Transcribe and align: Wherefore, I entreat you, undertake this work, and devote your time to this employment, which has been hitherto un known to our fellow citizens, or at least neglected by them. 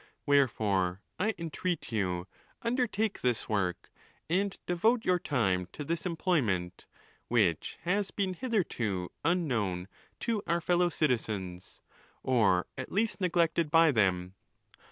Wherefore, 0.25 1.03
I 1.19 1.35
entreat 1.37 1.91
you, 1.91 2.25
undertake 2.63 3.21
this 3.21 3.47
work, 3.47 3.91
and 4.31 4.57
devote 4.65 5.05
your 5.05 5.19
time 5.19 5.67
to 5.73 5.83
this 5.83 6.07
employment, 6.07 6.87
which 7.27 7.77
has 7.83 8.09
been 8.09 8.33
hitherto 8.33 9.11
un 9.23 9.47
known 9.47 9.87
to 10.21 10.41
our 10.47 10.59
fellow 10.59 10.89
citizens, 10.89 11.83
or 12.23 12.65
at 12.79 12.91
least 12.91 13.21
neglected 13.21 13.69
by 13.69 13.91
them. 13.91 14.33